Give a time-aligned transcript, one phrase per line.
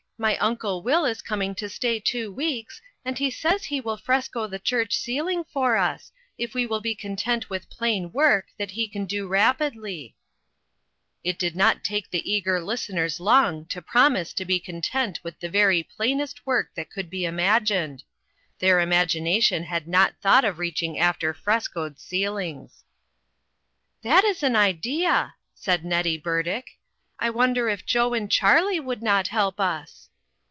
[0.21, 4.45] My uncle Will is coming to stay two weeks, and he says he will fresco
[4.45, 8.87] the church ceiling for us, if we will be content with plain work that ne
[8.87, 10.15] can do rapidly."
[11.23, 11.35] 304 INTERRUPTED.
[11.35, 15.49] It did not take the eager listeners long to promise to be content with the
[15.49, 18.03] very plainest work that could be imagined.
[18.59, 22.83] Their imagination had not thought of reaching after frescoed ceilings."
[24.03, 26.77] That is an idea!" said Nettie Burdick."
[27.23, 30.09] I wonder if Joe and Charlie would not help us?"